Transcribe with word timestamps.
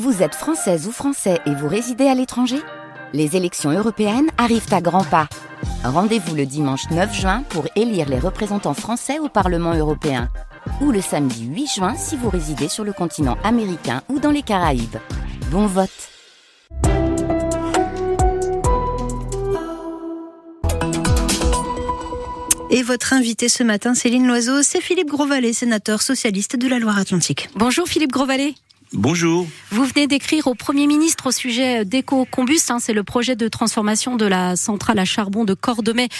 Vous 0.00 0.22
êtes 0.22 0.34
française 0.34 0.86
ou 0.86 0.90
français 0.90 1.38
et 1.44 1.54
vous 1.54 1.68
résidez 1.68 2.06
à 2.06 2.14
l'étranger? 2.14 2.56
Les 3.12 3.36
élections 3.36 3.70
européennes 3.70 4.30
arrivent 4.38 4.72
à 4.72 4.80
grands 4.80 5.04
pas. 5.04 5.28
Rendez-vous 5.84 6.34
le 6.34 6.46
dimanche 6.46 6.88
9 6.90 7.14
juin 7.14 7.42
pour 7.50 7.66
élire 7.76 8.08
les 8.08 8.18
représentants 8.18 8.72
français 8.72 9.18
au 9.18 9.28
Parlement 9.28 9.74
européen. 9.74 10.30
Ou 10.80 10.92
le 10.92 11.02
samedi 11.02 11.44
8 11.44 11.66
juin 11.66 11.94
si 11.94 12.16
vous 12.16 12.30
résidez 12.30 12.68
sur 12.68 12.84
le 12.84 12.94
continent 12.94 13.36
américain 13.44 14.00
ou 14.08 14.18
dans 14.18 14.30
les 14.30 14.40
Caraïbes. 14.40 14.96
Bon 15.50 15.66
vote 15.66 15.90
Et 22.70 22.82
votre 22.82 23.12
invité 23.12 23.50
ce 23.50 23.62
matin, 23.62 23.92
Céline 23.92 24.26
Loiseau, 24.26 24.62
c'est 24.62 24.80
Philippe 24.80 25.10
Grosvalet, 25.10 25.52
sénateur 25.52 26.00
socialiste 26.00 26.56
de 26.56 26.66
la 26.66 26.78
Loire-Atlantique. 26.78 27.50
Bonjour 27.54 27.86
Philippe 27.86 28.12
Grosvalet. 28.12 28.54
Bonjour. 28.94 29.48
Vous 29.70 29.84
venez 29.84 30.06
d'écrire 30.06 30.46
au 30.46 30.54
Premier 30.54 30.86
ministre 30.86 31.28
au 31.28 31.30
sujet 31.30 31.86
d'EcoCombust. 31.86 32.70
Hein, 32.70 32.78
c'est 32.78 32.92
le 32.92 33.02
projet 33.02 33.36
de 33.36 33.48
transformation 33.48 34.16
de 34.16 34.26
la 34.26 34.54
centrale 34.54 34.98
à 34.98 35.06
charbon 35.06 35.44
de 35.44 35.54
Cordemais 35.54 36.10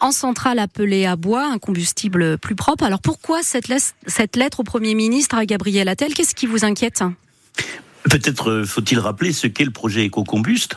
en 0.00 0.10
centrale 0.10 0.58
appelée 0.58 1.04
à 1.04 1.16
bois, 1.16 1.44
un 1.44 1.58
combustible 1.58 2.38
plus 2.38 2.54
propre. 2.54 2.84
Alors 2.84 3.00
pourquoi 3.00 3.42
cette 3.42 3.68
lettre, 3.68 3.94
cette 4.06 4.36
lettre 4.36 4.60
au 4.60 4.64
Premier 4.64 4.94
ministre 4.94 5.36
à 5.36 5.44
Gabriel 5.44 5.86
Attal? 5.86 6.14
Qu'est-ce 6.14 6.34
qui 6.34 6.46
vous 6.46 6.64
inquiète? 6.64 7.04
Peut-être 8.04 8.50
euh, 8.50 8.64
faut-il 8.64 8.98
rappeler 8.98 9.32
ce 9.32 9.46
qu'est 9.46 9.64
le 9.64 9.70
projet 9.70 10.06
EcoCombust 10.06 10.76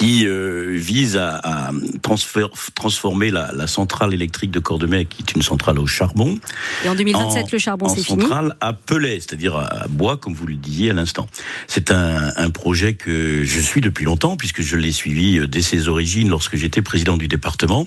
qui 0.00 0.26
euh, 0.26 0.78
vise 0.78 1.18
à, 1.18 1.40
à 1.44 1.70
transformer 2.74 3.30
la, 3.30 3.52
la, 3.52 3.66
centrale 3.66 4.14
électrique 4.14 4.50
de 4.50 4.58
Cordemais, 4.58 5.04
qui 5.04 5.22
est 5.22 5.32
une 5.34 5.42
centrale 5.42 5.78
au 5.78 5.86
charbon. 5.86 6.38
Et 6.86 6.88
en 6.88 6.94
2027, 6.94 7.52
le 7.52 7.58
charbon, 7.58 7.86
c'est 7.86 8.02
fini. 8.02 8.22
centrale 8.22 8.56
à 8.62 8.72
Pellet, 8.72 9.20
c'est-à-dire 9.20 9.56
à 9.56 9.88
bois, 9.90 10.16
comme 10.16 10.32
vous 10.32 10.46
le 10.46 10.54
disiez 10.54 10.88
à 10.88 10.94
l'instant. 10.94 11.26
C'est 11.66 11.90
un, 11.90 12.32
un, 12.34 12.48
projet 12.48 12.94
que 12.94 13.44
je 13.44 13.60
suis 13.60 13.82
depuis 13.82 14.06
longtemps, 14.06 14.38
puisque 14.38 14.62
je 14.62 14.78
l'ai 14.78 14.90
suivi 14.90 15.38
euh, 15.38 15.46
dès 15.46 15.60
ses 15.60 15.88
origines 15.88 16.30
lorsque 16.30 16.56
j'étais 16.56 16.80
président 16.80 17.18
du 17.18 17.28
département. 17.28 17.86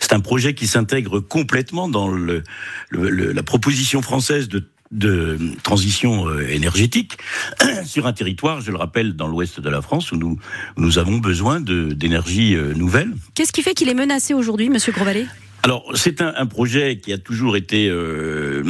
C'est 0.00 0.12
un 0.12 0.20
projet 0.20 0.52
qui 0.52 0.66
s'intègre 0.66 1.20
complètement 1.20 1.88
dans 1.88 2.08
le, 2.08 2.42
le, 2.90 3.32
la 3.32 3.42
proposition 3.42 4.02
française 4.02 4.48
de 4.48 4.68
de 4.94 5.38
transition 5.62 6.28
euh, 6.28 6.48
énergétique 6.48 7.18
sur 7.84 8.06
un 8.06 8.12
territoire, 8.12 8.60
je 8.60 8.70
le 8.70 8.76
rappelle, 8.76 9.14
dans 9.14 9.26
l'ouest 9.26 9.60
de 9.60 9.68
la 9.68 9.82
France 9.82 10.12
où 10.12 10.16
nous, 10.16 10.38
nous 10.76 10.98
avons 10.98 11.18
besoin 11.18 11.60
d'énergie 11.60 12.54
euh, 12.54 12.72
nouvelle. 12.74 13.12
Qu'est-ce 13.34 13.52
qui 13.52 13.62
fait 13.62 13.74
qu'il 13.74 13.88
est 13.88 13.94
menacé 13.94 14.34
aujourd'hui, 14.34 14.70
Monsieur 14.70 14.92
Grosvalet? 14.92 15.26
Alors, 15.64 15.92
c'est 15.94 16.20
un, 16.20 16.34
un, 16.36 16.44
projet 16.44 16.98
qui 16.98 17.10
a 17.10 17.16
toujours 17.16 17.56
été 17.56 17.88
euh, 17.88 18.62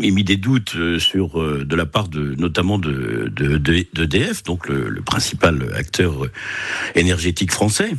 émis 0.00 0.24
des 0.24 0.36
doutes 0.36 0.74
euh, 0.74 0.98
sur 0.98 1.40
euh, 1.40 1.64
de 1.64 1.76
la 1.76 1.86
part 1.86 2.08
de 2.08 2.34
notamment 2.34 2.80
de 2.80 3.28
d'EDF, 3.28 4.42
de, 4.42 4.46
donc 4.46 4.68
le, 4.68 4.88
le, 4.88 5.02
principal 5.02 5.72
acteur 5.76 6.26
énergétique 6.96 7.52
français, 7.52 7.92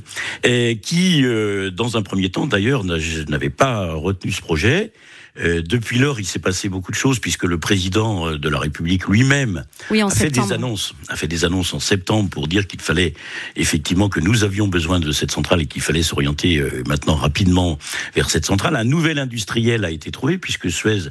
et 0.43 0.77
qui, 0.81 1.23
dans 1.71 1.95
un 1.95 2.02
premier 2.02 2.31
temps 2.31 2.45
d'ailleurs, 2.45 2.83
n'avait 2.83 3.49
pas 3.49 3.93
retenu 3.93 4.33
ce 4.33 4.41
projet. 4.41 4.91
Euh, 5.39 5.64
depuis 5.64 5.98
lors, 5.98 6.20
il 6.20 6.26
s'est 6.26 6.38
passé 6.38 6.70
beaucoup 6.70 6.92
de 6.92 6.98
choses 6.98 7.17
puisque 7.17 7.44
le 7.44 7.58
président 7.58 8.28
euh, 8.28 8.38
de 8.38 8.50
la 8.50 8.59
République 8.59 9.08
lui-même 9.08 9.66
oui, 9.89 10.02
a 10.02 10.09
fait 10.09 10.30
des 10.30 10.52
annonces, 10.52 10.94
a 11.08 11.16
fait 11.16 11.28
des 11.28 11.44
annonces 11.44 11.73
en 11.73 11.80
septembre 11.80 12.30
pour 12.30 12.48
dire 12.48 12.67
qu'il 12.67 12.81
fallait 12.81 13.16
effectivement 13.56 14.09
que 14.09 14.20
nous 14.20 14.44
avions 14.44 14.67
besoin 14.67 15.00
de 15.00 15.11
cette 15.11 15.31
centrale 15.31 15.61
et 15.61 15.66
qu'il 15.66 15.81
fallait 15.81 16.04
s'orienter 16.04 16.58
euh, 16.58 16.84
maintenant 16.88 17.16
rapidement 17.16 17.80
vers 18.14 18.30
cette 18.30 18.45
centrale. 18.45 18.76
Un 18.76 18.84
nouvel 18.84 19.17
industriel 19.17 19.86
a 19.86 19.89
été 19.89 20.11
trouvé 20.11 20.38
puisque 20.38 20.70
Suez 20.70 21.09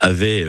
avait 0.00 0.46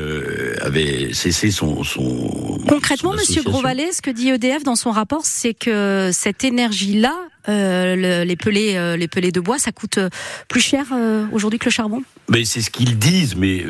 avait 0.61 1.13
cessé 1.13 1.51
son, 1.51 1.83
son 1.83 2.59
concrètement, 2.67 3.11
son 3.11 3.17
Monsieur 3.17 3.43
Grosvalet, 3.43 3.91
ce 3.93 4.01
que 4.01 4.11
dit 4.11 4.29
EDF 4.29 4.63
dans 4.63 4.75
son 4.75 4.91
rapport, 4.91 5.25
c'est 5.25 5.53
que 5.53 6.09
cette 6.11 6.43
énergie-là 6.43 7.15
euh, 7.49 7.95
le, 7.95 8.23
les 8.23 8.35
pelés, 8.35 8.75
euh, 8.75 8.95
les 8.95 9.07
pelés 9.07 9.31
de 9.31 9.39
bois, 9.39 9.59
ça 9.59 9.71
coûte 9.71 9.97
euh, 9.97 10.09
plus 10.47 10.61
cher 10.61 10.85
euh, 10.93 11.25
aujourd'hui 11.31 11.59
que 11.59 11.65
le 11.65 11.71
charbon? 11.71 12.01
Mais 12.29 12.45
c'est 12.45 12.61
ce 12.61 12.69
qu'ils 12.69 12.97
disent, 12.97 13.35
mais 13.35 13.65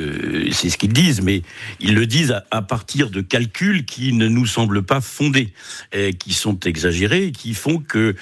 c'est 0.51 0.69
ce 0.69 0.77
qu'ils 0.77 0.93
disent, 0.93 1.21
mais 1.21 1.41
ils 1.79 1.95
le 1.95 2.05
disent 2.05 2.31
à, 2.31 2.43
à, 2.51 2.61
partir 2.61 3.09
de 3.09 3.21
calculs 3.21 3.83
qui 3.83 4.13
ne 4.13 4.27
nous 4.27 4.45
semblent 4.45 4.83
pas 4.83 5.01
fondés, 5.01 5.53
et 5.91 6.13
qui 6.13 6.33
sont 6.33 6.59
exagérés, 6.59 7.25
et 7.25 7.31
qui 7.31 7.55
font 7.55 7.79
que, 7.79 8.15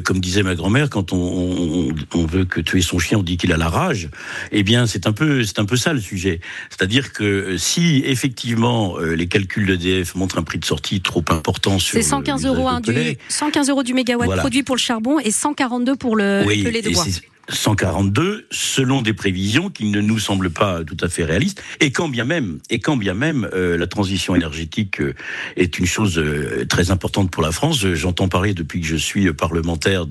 comme 0.00 0.20
disait 0.20 0.42
ma 0.42 0.54
grand-mère, 0.54 0.88
quand 0.88 1.12
on, 1.12 1.18
on, 1.18 1.94
on, 2.14 2.26
veut 2.26 2.46
que 2.46 2.62
tuer 2.62 2.80
son 2.80 2.98
chien, 2.98 3.18
on 3.18 3.22
dit 3.22 3.36
qu'il 3.36 3.52
a 3.52 3.58
la 3.58 3.68
rage. 3.68 4.08
Eh 4.50 4.62
bien, 4.62 4.86
c'est 4.86 5.06
un 5.06 5.12
peu, 5.12 5.44
c'est 5.44 5.58
un 5.58 5.66
peu 5.66 5.76
ça 5.76 5.92
le 5.92 6.00
sujet. 6.00 6.40
C'est-à-dire 6.70 7.12
que 7.12 7.58
si 7.58 8.02
effectivement 8.06 8.96
les 8.98 9.28
calculs 9.28 9.66
d'EDF 9.66 10.14
montrent 10.14 10.38
un 10.38 10.42
prix 10.42 10.58
de 10.58 10.64
sortie 10.64 11.02
trop 11.02 11.24
important 11.28 11.78
sur 11.78 11.98
c'est 11.98 12.02
115 12.02 12.46
euros 12.46 12.80
du 12.80 13.16
115 13.28 13.68
euros 13.68 13.82
du 13.82 13.92
mégawatt 13.92 14.26
voilà. 14.26 14.40
produit 14.40 14.62
pour 14.62 14.74
le 14.74 14.80
charbon 14.86 15.18
et 15.18 15.30
142 15.30 15.96
pour 15.96 16.16
le, 16.16 16.44
oui, 16.46 16.58
le 16.58 16.64
pelé 16.64 16.82
de 16.82 16.90
bois. 16.90 17.04
142 17.48 18.46
selon 18.50 19.02
des 19.02 19.12
prévisions 19.12 19.70
qui 19.70 19.86
ne 19.86 20.00
nous 20.00 20.18
semblent 20.18 20.50
pas 20.50 20.84
tout 20.84 20.96
à 21.00 21.08
fait 21.08 21.24
réalistes. 21.24 21.62
Et 21.80 21.92
quand 21.92 22.08
bien 22.08 22.24
même 22.24 22.58
et 22.70 22.78
quand 22.78 22.96
bien 22.96 23.14
même 23.14 23.48
euh, 23.52 23.76
la 23.76 23.86
transition 23.86 24.34
énergétique 24.34 25.00
euh, 25.00 25.14
est 25.56 25.78
une 25.78 25.86
chose 25.86 26.18
euh, 26.18 26.64
très 26.68 26.90
importante 26.90 27.30
pour 27.30 27.42
la 27.42 27.52
France 27.52 27.86
j'entends 27.94 28.28
parler 28.28 28.54
depuis 28.54 28.80
que 28.80 28.86
je 28.86 28.96
suis 28.96 29.32
parlementaire 29.32 30.06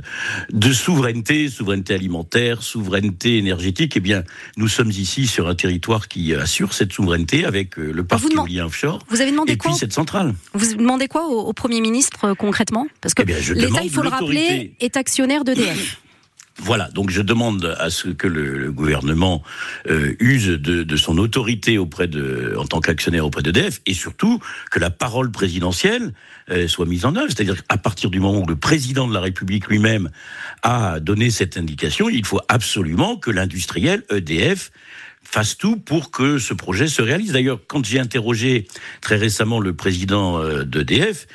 de 0.52 0.72
souveraineté 0.72 1.50
souveraineté 1.50 1.94
alimentaire 1.94 2.64
souveraineté 2.64 3.38
énergétique 3.38 3.96
et 3.96 4.00
eh 4.00 4.02
bien 4.02 4.24
nous 4.58 4.68
sommes 4.68 4.92
ici 4.92 5.28
sur 5.28 5.48
un 5.48 5.56
territoire 5.56 6.08
qui 6.08 6.34
assure 6.34 6.74
cette 6.74 6.94
souveraineté 6.94 7.46
avec 7.46 7.78
le 7.78 8.04
parc 8.04 8.24
éolien 8.32 8.66
offshore 8.66 9.00
vous 9.10 9.22
avez 9.22 9.32
demandé 9.32 9.54
et 9.54 9.58
quoi 9.58 9.72
puis 9.72 9.80
cette 9.80 9.94
centrale. 9.94 10.34
Vous 10.54 10.76
demandez 10.76 11.08
quoi 11.08 11.28
au, 11.28 11.42
au 11.42 11.54
premier 11.54 11.82
ministre 11.82 12.34
concrètement? 12.34 12.88
Parce 13.02 13.14
que 13.14 13.24
eh 13.24 13.54
l'État 13.54 13.82
il 13.84 13.90
faut 13.90 14.02
le 14.02 14.10
rappeler 14.10 14.74
est 14.80 14.98
actionnaire 14.98 15.44
d'EDF 15.44 16.00
voilà, 16.58 16.90
donc 16.92 17.10
je 17.10 17.22
demande 17.22 17.76
à 17.80 17.90
ce 17.90 18.08
que 18.10 18.28
le, 18.28 18.72
gouvernement 18.72 19.44
euh, 19.90 20.16
use 20.20 20.48
de, 20.48 20.84
de, 20.84 20.98
son 20.98 21.18
autorité 21.18 21.78
auprès 21.78 22.08
de, 22.08 22.56
en 22.58 22.66
tant 22.66 22.80
qu'actionnaire 22.80 23.26
auprès 23.26 23.42
d'EDF, 23.42 23.82
et 23.86 23.94
surtout 23.94 24.40
que 24.72 24.80
la 24.80 24.90
parole 24.90 25.32
présidentielle 25.32 26.14
euh, 26.50 26.68
soit 26.68 26.86
mise 26.86 27.06
en 27.06 27.16
œuvre. 27.16 27.28
C'est-à-dire 27.28 27.66
qu'à 27.66 27.78
partir 27.78 28.10
du 28.10 28.20
moment 28.20 28.40
où 28.40 28.46
le 28.46 28.56
président 28.56 29.08
de 29.08 29.14
la 29.14 29.20
République 29.20 29.68
lui-même 29.68 30.10
a 30.64 31.00
donné 31.00 31.30
cette 31.30 31.58
indication, 31.58 32.08
il 32.10 32.26
faut 32.26 32.42
absolument 32.48 33.18
que 33.18 33.32
l'industriel 33.32 34.04
EDF 34.10 34.72
fasse 35.26 35.58
tout 35.58 35.78
pour 35.78 36.12
que 36.12 36.38
ce 36.38 36.54
projet 36.54 36.88
se 36.88 37.02
réalise. 37.02 37.34
D'ailleurs, 37.34 37.60
quand 37.68 37.86
j'ai 37.86 38.00
interrogé 38.00 38.68
très 39.02 39.18
récemment 39.18 39.60
le 39.60 39.74
président 39.74 40.40
euh, 40.40 40.64
d'EDF, 40.64 41.28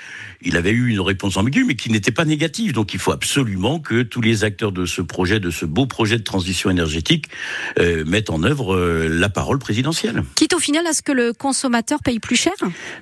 il 0.42 0.56
avait 0.56 0.70
eu 0.70 0.88
une 0.88 1.00
réponse 1.00 1.36
ambiguë, 1.36 1.64
mais 1.64 1.74
qui 1.74 1.90
n'était 1.90 2.10
pas 2.10 2.24
négative. 2.24 2.72
Donc 2.72 2.94
il 2.94 3.00
faut 3.00 3.12
absolument 3.12 3.78
que 3.78 4.02
tous 4.02 4.20
les 4.20 4.44
acteurs 4.44 4.72
de 4.72 4.86
ce 4.86 5.02
projet, 5.02 5.40
de 5.40 5.50
ce 5.50 5.66
beau 5.66 5.86
projet 5.86 6.18
de 6.18 6.22
transition 6.22 6.70
énergétique, 6.70 7.26
euh, 7.78 8.04
mettent 8.04 8.30
en 8.30 8.42
œuvre 8.42 8.74
euh, 8.74 9.08
la 9.08 9.28
parole 9.28 9.58
présidentielle. 9.58 10.22
Quitte 10.36 10.54
au 10.54 10.58
final 10.58 10.86
à 10.86 10.92
ce 10.92 11.02
que 11.02 11.12
le 11.12 11.32
consommateur 11.32 11.98
paye 12.02 12.20
plus 12.20 12.36
cher? 12.36 12.52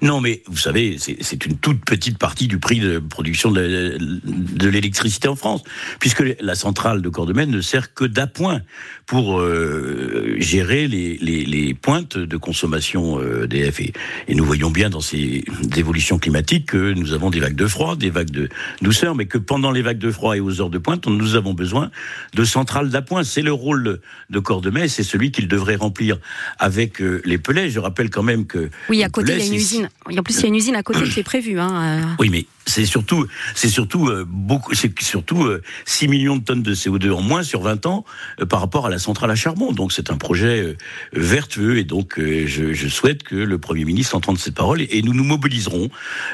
Non, 0.03 0.21
mais 0.21 0.43
vous 0.47 0.57
savez, 0.57 0.97
c'est 0.99 1.47
une 1.47 1.59
toute 1.59 1.85
petite 1.85 2.19
partie 2.19 2.49
du 2.49 2.59
prix 2.59 2.81
de 2.81 2.99
production 2.99 3.51
de, 3.51 3.99
de 3.99 4.69
l'électricité 4.69 5.29
en 5.29 5.37
France, 5.37 5.63
puisque 6.01 6.25
la 6.41 6.55
centrale 6.55 7.03
de 7.03 7.09
Cordemais 7.09 7.47
ne 7.47 7.61
sert 7.61 7.95
que 7.95 8.05
d'appoint 8.05 8.63
pour 9.07 9.41
euh, 9.41 10.37
gérer 10.39 10.78
les, 10.87 11.17
les, 11.19 11.45
les, 11.45 11.75
pointes 11.75 12.17
de 12.17 12.37
consommation 12.37 13.21
euh, 13.21 13.47
d'EF. 13.47 13.81
Et, 13.81 13.93
et 14.29 14.35
nous 14.35 14.45
voyons 14.45 14.71
bien 14.71 14.91
dans 14.91 15.01
ces 15.01 15.45
évolutions 15.77 16.19
climatiques 16.19 16.67
que 16.67 16.93
nous 16.93 17.13
avons 17.13 17.31
des 17.31 17.41
vagues 17.41 17.57
de 17.57 17.67
froid, 17.67 17.97
des 17.97 18.11
vagues 18.11 18.31
de 18.31 18.49
douceur, 18.83 19.15
mais 19.15 19.27
que 19.27 19.39
pendant 19.39 19.71
les 19.71 19.83
vagues 19.83 19.99
de 19.99 20.11
froid 20.11 20.37
et 20.37 20.41
aux 20.41 20.61
heures 20.61 20.71
de 20.71 20.79
pointe, 20.79 21.07
nous 21.07 21.35
avons 21.35 21.55
besoin 21.55 21.91
de 22.35 22.45
centrales 22.45 22.91
d'appoint. 22.91 23.25
C'est 23.25 23.43
le 23.43 23.53
rôle 23.53 24.01
de 24.31 24.39
Cordemais, 24.39 24.89
c'est 24.89 25.03
celui 25.03 25.33
qu'il 25.33 25.49
devrait 25.49 25.77
remplir 25.77 26.19
avec 26.59 27.01
euh, 27.01 27.21
les 27.25 27.39
pelets. 27.39 27.71
Je 27.71 27.81
rappelle 27.81 28.11
quand 28.11 28.23
même 28.23 28.47
que 28.47 28.71
oui, 28.89 29.03
à 29.03 29.09
côté 29.09 29.33
il 29.33 29.39
y 29.39 29.43
a 29.43 29.47
une 29.47 29.55
usine. 29.55 29.89
En 30.07 30.23
plus, 30.23 30.37
il 30.39 30.43
y 30.43 30.45
a 30.45 30.49
une 30.49 30.57
usine 30.57 30.77
à 30.77 30.83
côté 30.83 31.03
qui 31.09 31.21
est 31.21 31.25
prévue. 31.25 31.59
Hein. 31.59 32.17
Oui, 32.19 32.29
mais 32.31 32.47
c'est 32.69 32.87
surtout, 32.87 33.27
c'est 33.55 33.69
surtout 33.69 34.09
euh, 34.09 34.25
beaucoup, 34.29 34.75
c'est 34.75 34.93
surtout 35.01 35.45
euh, 35.45 35.63
6 35.87 36.09
millions 36.09 36.37
de 36.37 36.45
tonnes 36.45 36.63
de 36.63 36.75
CO2 36.75 37.11
en 37.11 37.23
moins 37.23 37.43
sur 37.43 37.63
20 37.63 37.87
ans 37.87 38.05
euh, 38.41 38.47
par 38.47 38.61
rapport 38.61 38.87
à 38.87 38.91
la 38.91 38.99
centrale 38.99 39.31
à 39.31 39.35
charbon. 39.35 39.73
Donc 39.73 39.93
c'est 39.93 40.11
un 40.11 40.17
projet 40.17 40.61
euh, 40.61 40.77
vertueux. 41.13 41.79
Et 41.79 41.85
donc 41.85 42.19
euh, 42.19 42.45
je, 42.47 42.75
je, 42.75 42.89
souhaite 42.89 43.23
que 43.23 43.37
le 43.37 43.59
Premier 43.59 43.85
ministre 43.85 44.15
entende 44.15 44.39
cette 44.39 44.55
parole 44.55 44.83
et, 44.83 44.89
et 44.91 45.03
nous 45.03 45.15
nous 45.15 45.25
mobiliserons 45.25 45.89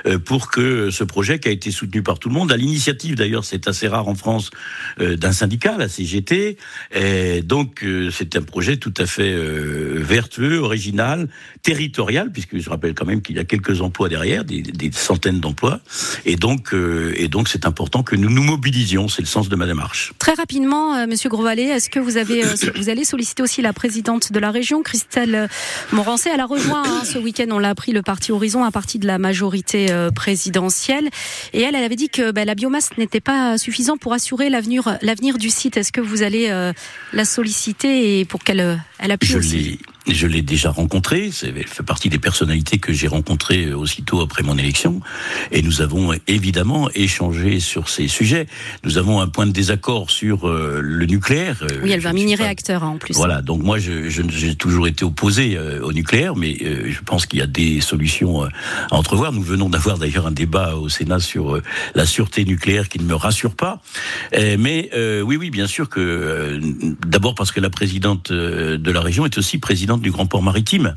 euh, 0.07 0.19
pour 0.19 0.51
que 0.51 0.91
ce 0.91 1.05
projet 1.05 1.39
qui 1.39 1.49
a 1.49 1.53
été 1.53 1.71
soutenu 1.71 2.03
par 2.03 2.19
tout 2.19 2.29
le 2.29 2.35
monde, 2.35 2.51
à 2.51 2.57
l'initiative 2.57 3.15
d'ailleurs, 3.15 3.45
c'est 3.45 3.69
assez 3.69 3.87
rare 3.89 4.09
en 4.09 4.15
France, 4.15 4.51
d'un 4.99 5.33
syndicat, 5.33 5.77
la 5.79 5.89
CGT, 5.89 6.57
et 6.95 7.43
donc 7.43 7.85
c'est 8.11 8.37
un 8.37 8.43
projet 8.43 8.77
tout 8.77 8.93
à 8.97 9.07
fait 9.07 9.35
vertueux, 9.35 10.59
original, 10.59 11.29
territorial, 11.63 12.31
puisque 12.33 12.59
je 12.59 12.71
rappelle 12.71 12.95
quand 12.95 13.05
même 13.05 13.23
qu'il 13.23 13.37
y 13.37 13.39
a 13.39 13.45
quelques 13.45 13.81
emplois 13.81 14.09
derrière, 14.09 14.45
des, 14.45 14.63
des 14.63 14.91
centaines 14.93 15.41
d'emplois 15.41 15.81
Et 16.25 16.37
donc, 16.37 16.75
et 17.17 17.29
donc, 17.29 17.49
c'est 17.49 17.67
important 17.67 18.03
que 18.03 18.17
nous 18.17 18.31
nous 18.31 18.43
mobilisions. 18.43 19.09
C'est 19.09 19.23
le 19.23 19.26
sens 19.29 19.49
de 19.49 19.56
ma 19.56 19.67
démarche. 19.67 20.12
Très 20.19 20.35
rapidement, 20.35 21.06
Monsieur 21.06 21.29
Grosvalet, 21.29 21.65
est-ce 21.65 21.91
que 21.91 22.00
vous 22.00 22.17
avez, 22.17 22.43
vous 22.76 22.88
allez 22.88 23.05
solliciter 23.05 23.43
aussi 23.43 23.62
la 23.62 23.73
présidente 23.73 24.32
de 24.32 24.38
la 24.38 24.50
région, 24.50 24.82
Christelle 24.82 25.49
Morancé 25.93 26.31
Elle 26.32 26.41
a 26.41 26.47
rejoint 26.47 26.82
hein, 26.85 27.05
ce 27.05 27.19
week-end, 27.19 27.47
on 27.50 27.59
l'a 27.59 27.71
appris, 27.71 27.93
le 27.93 28.03
parti 28.03 28.32
Horizon, 28.32 28.65
un 28.65 28.71
parti 28.71 28.99
de 28.99 29.06
la 29.06 29.19
majorité 29.19 29.87
présidentielle. 30.15 31.11
Et 31.53 31.62
elle, 31.62 31.75
elle 31.75 31.85
avait 31.85 31.97
dit 31.97 32.09
que 32.09 32.31
ben, 32.31 32.44
la 32.44 32.55
biomasse 32.55 32.91
n'était 32.99 33.20
pas 33.20 33.59
suffisante 33.59 34.00
pour 34.00 34.12
assurer 34.12 34.50
l'avenir, 34.50 34.99
l'avenir 35.03 35.38
du 35.38 35.50
site. 35.50 35.77
Est-ce 35.77 35.93
que 35.93 36.00
vous 36.00 36.23
allez 36.23 36.49
la 37.12 37.25
solliciter 37.25 38.20
et 38.20 38.25
pour 38.25 38.43
qu'elle 38.43 38.81
elle 38.99 39.11
appuie 39.11 39.29
je 39.29 39.38
aussi? 39.38 39.79
Je 40.06 40.27
l'ai 40.27 40.43
déjà 40.43 40.71
rencontré, 40.71 41.31
elle 41.43 41.67
fait 41.67 41.83
partie 41.83 42.09
des 42.09 42.19
personnalités 42.19 42.79
que 42.79 42.93
j'ai 42.93 43.09
rencontrées 43.09 43.73
aussitôt 43.73 44.21
après 44.21 44.43
mon 44.43 44.59
élection, 44.59 45.01
et 45.51 45.62
nous 45.62 45.81
avons 45.81 46.12
évidemment 46.27 46.91
échangé 46.95 47.61
sur 47.61 47.89
ces 47.89 48.09
sujets. 48.09 48.47
Nous 48.85 48.99
avons 48.99 49.21
un 49.21 49.29
point 49.29 49.47
de 49.47 49.53
désaccord 49.53 50.11
sur 50.11 50.49
euh, 50.49 50.81
le 50.83 51.06
nucléaire. 51.06 51.62
Euh, 51.62 51.81
oui, 51.83 51.93
elle 51.93 52.01
veut 52.01 52.09
un 52.09 52.12
mini-réacteur 52.12 52.85
hein, 52.85 52.89
en 52.89 52.99
plus. 52.99 53.15
Voilà, 53.15 53.43
donc 53.43 53.62
moi 53.62 53.79
j'ai 53.79 54.11
je, 54.11 54.53
toujours 54.53 54.87
été 54.87 55.05
opposé 55.05 55.56
euh, 55.56 55.81
au 55.83 55.93
nucléaire, 55.93 56.37
mais 56.37 56.56
je 56.59 57.01
pense 57.01 57.27
qu'il 57.27 57.39
y 57.39 57.43
a 57.43 57.47
des 57.47 57.81
solutions 57.81 58.43
à 58.45 58.49
entrevoir. 58.91 59.33
Nous 59.33 59.43
venons 59.43 59.69
d'avoir 59.69 59.99
d'ailleurs 59.99 60.27
un 60.27 60.33
débat 60.33 60.77
au 60.77 60.89
Sénat 60.89 61.21
sur 61.21 61.61
la 61.95 62.06
sûreté 62.06 62.45
nucléaire 62.45 62.89
qui 62.89 62.99
ne 62.99 63.05
me 63.05 63.15
rassure 63.15 63.55
pas. 63.55 63.81
mais 64.33 64.91
oui, 65.23 65.37
oui, 65.37 65.51
bien 65.51 65.67
sûr 65.67 65.89
que 65.89 66.61
d'abord 67.06 67.35
parce 67.35 67.53
que 67.53 67.61
la 67.61 67.71
présidente 67.71 68.33
de 68.33 68.91
la 68.91 69.01
région 69.01 69.27
est 69.27 69.39
aussi 69.39 69.59
présidente 69.59 69.94
du 70.02 70.11
Grand 70.11 70.26
Port 70.26 70.43
Maritime. 70.43 70.94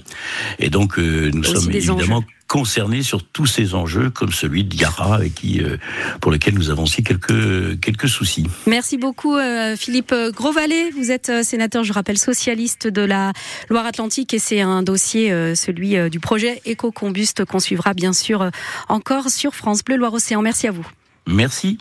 Et 0.60 0.70
donc, 0.70 0.98
euh, 0.98 1.32
nous 1.34 1.44
sommes 1.44 1.72
évidemment 1.72 2.24
concernés 2.48 3.04
sur 3.04 3.24
tous 3.24 3.46
ces 3.46 3.76
enjeux, 3.76 4.10
comme 4.10 4.32
celui 4.32 4.64
de 4.64 4.74
Yara, 4.76 5.26
et 5.26 5.30
qui, 5.30 5.62
euh, 5.62 5.78
pour 6.22 6.32
lequel 6.32 6.54
nous 6.54 6.70
avons 6.70 6.84
aussi 6.84 7.04
quelques, 7.04 7.80
quelques 7.82 8.08
soucis. 8.08 8.48
Merci 8.68 8.98
beaucoup, 8.98 9.36
euh, 9.36 9.76
Philippe 9.76 10.14
Grosvalet. 10.34 10.92
Vous 10.92 11.12
êtes 11.12 11.44
sénateur, 11.44 11.84
je 11.84 11.92
rappelle, 11.92 12.18
socialiste 12.18 12.88
de 12.88 13.02
la 13.02 13.34
Loire-Atlantique, 13.70 14.34
et 14.34 14.40
c'est 14.40 14.62
un 14.62 14.82
dossier, 14.82 15.30
celui 15.56 16.10
du 16.10 16.20
projet 16.20 16.62
Éco-Combuste, 16.66 17.44
qu'on 17.44 17.60
suivra 17.60 17.94
bien 17.94 18.14
sûr 18.14 18.50
encore 18.88 19.30
sur 19.30 19.54
France 19.54 19.84
Bleu 19.84 19.98
Loire-Océan. 19.98 20.42
Merci 20.42 20.68
à 20.68 20.72
vous. 20.72 20.88
Merci. 21.28 21.78